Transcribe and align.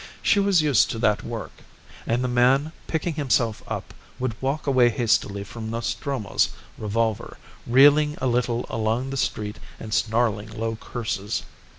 She 0.23 0.39
was 0.39 0.63
used 0.63 0.89
to 0.89 0.97
that 0.97 1.23
work; 1.23 1.51
and 2.07 2.23
the 2.23 2.27
man, 2.27 2.71
picking 2.87 3.13
himself 3.13 3.61
up, 3.67 3.93
would 4.17 4.33
walk 4.41 4.65
away 4.65 4.89
hastily 4.89 5.43
from 5.43 5.69
Nostromo's 5.69 6.49
revolver, 6.75 7.37
reeling 7.67 8.17
a 8.19 8.25
little 8.25 8.65
along 8.67 9.11
the 9.11 9.15
street 9.15 9.59
and 9.79 9.93
snarling 9.93 10.49
low 10.49 10.75
curses. 10.75 11.43